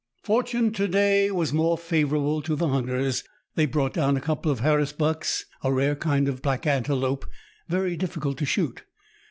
Fortune, 0.23 0.71
to 0.71 0.87
day, 0.87 1.29
was 1.29 1.53
more 1.53 1.77
favourable 1.77 2.41
to 2.41 2.55
the 2.55 2.69
hunters. 2.69 3.23
They 3.53 3.67
brought 3.67 3.93
down 3.93 4.17
a 4.17 4.19
couple 4.19 4.51
of 4.51 4.61
harrisbucks, 4.61 5.45
a 5.63 5.71
rare 5.71 5.95
kind 5.95 6.27
of 6.27 6.41
black 6.41 6.65
antelope, 6.65 7.27
very 7.69 7.95
difficult 7.95 8.39
to 8.39 8.45
shoot. 8.47 8.83